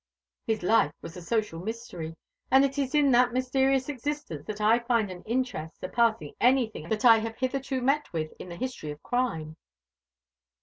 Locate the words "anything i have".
6.41-7.35